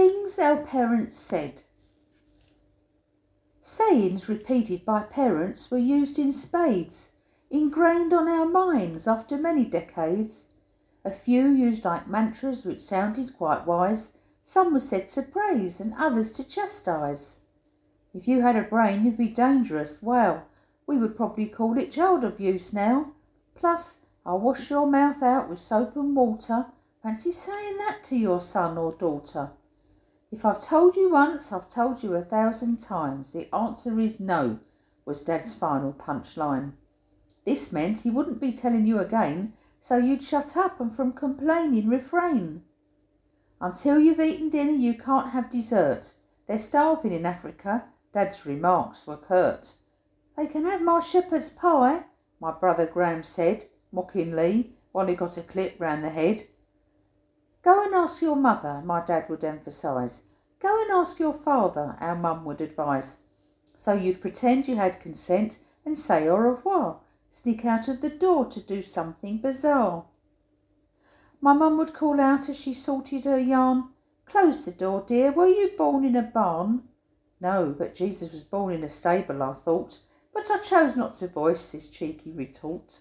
[0.00, 1.60] Things our parents said.
[3.60, 7.12] Sayings repeated by parents were used in spades,
[7.50, 10.54] ingrained on our minds after many decades.
[11.04, 14.16] A few used like mantras which sounded quite wise.
[14.42, 17.40] Some were said to praise and others to chastise.
[18.14, 20.02] If you had a brain, you'd be dangerous.
[20.02, 20.46] Well,
[20.86, 23.12] we would probably call it child abuse now.
[23.54, 26.68] Plus, I'll wash your mouth out with soap and water.
[27.02, 29.50] Fancy saying that to your son or daughter.
[30.32, 33.32] If I've told you once, I've told you a thousand times.
[33.32, 34.60] The answer is no,
[35.04, 36.74] was Dad's final punchline.
[37.44, 41.88] This meant he wouldn't be telling you again, so you'd shut up and from complaining
[41.88, 42.62] refrain.
[43.60, 46.14] Until you've eaten dinner, you can't have dessert.
[46.46, 47.84] They're starving in Africa.
[48.12, 49.74] Dad's remarks were curt.
[50.36, 52.04] They can have my shepherd's pie,
[52.40, 56.42] my brother Graham said, mockingly, while he got a clip round the head.
[57.62, 60.22] Go and ask your mother, my dad would emphasise.
[60.60, 63.18] Go and ask your father, our mum would advise.
[63.74, 68.46] So you'd pretend you had consent and say au revoir, sneak out of the door
[68.46, 70.04] to do something bizarre.
[71.40, 73.90] My mum would call out as she sorted her yarn,
[74.30, 75.32] Close the door, dear.
[75.32, 76.84] Were you born in a barn?
[77.40, 79.98] No, but Jesus was born in a stable, I thought,
[80.32, 83.00] but I chose not to voice this cheeky retort.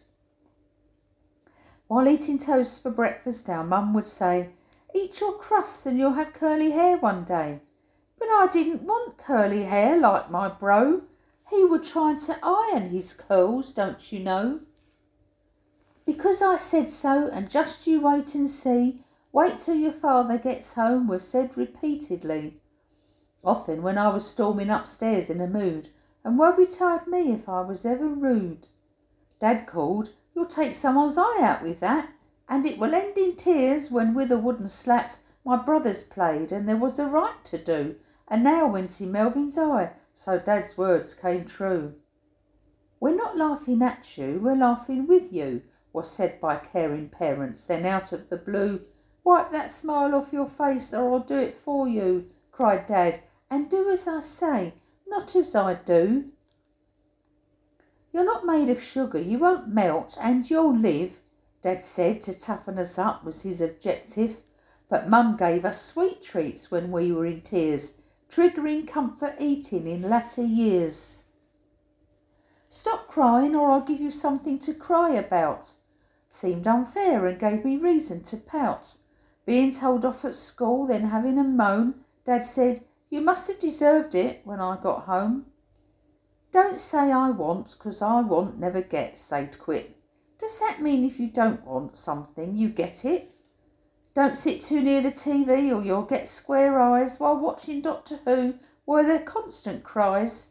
[1.90, 4.50] While eating toast for breakfast, our mum would say,
[4.94, 7.62] Eat your crusts and you'll have curly hair one day.
[8.20, 11.02] But I didn't want curly hair like my bro.
[11.50, 14.60] He would try to iron his curls, don't you know?
[16.06, 19.02] Because I said so, and just you wait and see.
[19.32, 22.60] Wait till your father gets home, was said repeatedly.
[23.44, 25.90] Often when I was storming upstairs in a mood,
[26.24, 28.68] and woe betide me if I was ever rude.
[29.40, 32.14] Dad called, You'll take someone's eye out with that,
[32.48, 36.66] and it will end in tears when with a wooden slat my brothers played, and
[36.66, 41.14] there was a right to do, and now went in Melvin's eye, so Dad's words
[41.14, 41.96] came true.
[43.02, 45.62] We're not laughing at you, we're laughing with you,
[45.92, 47.66] was said by caring parents.
[47.66, 48.86] Then out of the blue,
[49.26, 53.20] wipe that smile off your face, or I'll do it for you, cried Dad,
[53.52, 56.32] and do as I say, not as I do.
[58.12, 61.20] You're not made of sugar, you won't melt, and you'll live,
[61.62, 64.38] Dad said to toughen us up was his objective.
[64.90, 67.98] But Mum gave us sweet treats when we were in tears,
[68.30, 71.24] triggering comfort eating in latter years.
[72.70, 75.74] Stop crying or I'll give you something to cry about.
[76.28, 78.96] Seemed unfair and gave me reason to pout.
[79.46, 81.96] Being told off at school, then having a moan,
[82.26, 85.48] Dad said, You must have deserved it when I got home.
[86.52, 89.96] Don't say I want, 'cause I want never gets, they'd quit.
[90.40, 93.36] Does that mean if you don't want something, you get it?
[94.16, 98.56] Don't sit too near the TV or you'll get square eyes while watching Doctor Who,
[98.86, 100.50] where there constant cries.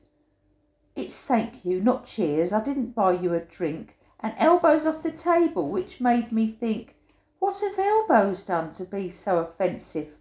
[0.94, 2.52] It's thank you, not cheers.
[2.52, 3.96] I didn't buy you a drink.
[4.20, 6.96] And elbows off the table, which made me think,
[7.38, 10.16] what have elbows done to be so offensive?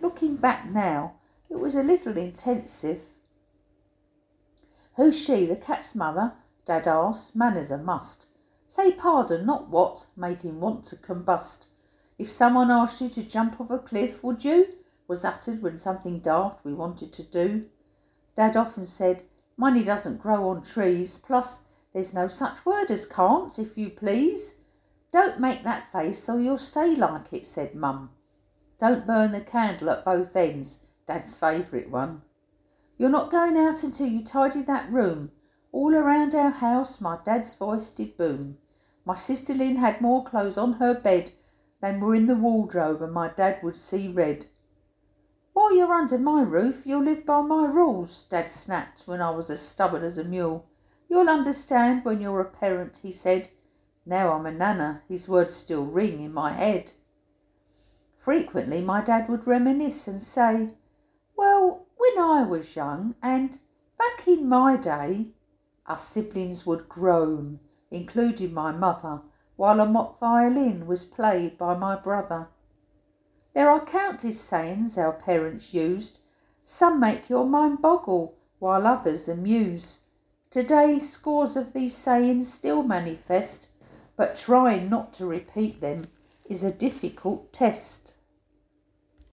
[0.00, 1.14] Looking back now,
[1.48, 3.02] it was a little intensive.
[4.96, 6.34] Who's she, the cat's mother?
[6.64, 7.34] Dad asked.
[7.34, 8.26] Manners a must.
[8.66, 11.66] Say pardon, not what, made him want to combust.
[12.18, 14.74] If someone asked you to jump off a cliff, would you?
[15.08, 17.66] was uttered when something daft we wanted to do.
[18.34, 19.24] Dad often said,
[19.56, 24.60] Money doesn't grow on trees, plus there's no such word as can't, if you please.
[25.10, 28.10] Don't make that face or you'll stay like it, said Mum.
[28.78, 32.22] Don't burn the candle at both ends, Dad's favourite one.
[33.02, 35.32] You're not going out until you tidy that room.
[35.72, 38.58] All around our house my dad's voice did boom.
[39.04, 41.32] My sister Lynn had more clothes on her bed
[41.80, 44.46] than were in the wardrobe, and my dad would see red.
[45.52, 49.50] While you're under my roof, you'll live by my rules, Dad snapped when I was
[49.50, 50.68] as stubborn as a mule.
[51.08, 53.48] You'll understand when you're a parent, he said.
[54.06, 56.92] Now I'm a nana, his words still ring in my head.
[58.16, 60.74] Frequently my dad would reminisce and say,
[61.36, 63.58] Well, when I was young, and
[63.96, 65.28] back in my day,
[65.86, 67.60] our siblings would groan,
[67.92, 69.20] including my mother,
[69.54, 72.48] while a mock violin was played by my brother.
[73.54, 76.18] There are countless sayings our parents used.
[76.64, 80.00] Some make your mind boggle, while others amuse.
[80.50, 83.68] Today, scores of these sayings still manifest,
[84.16, 86.06] but trying not to repeat them
[86.46, 88.14] is a difficult test.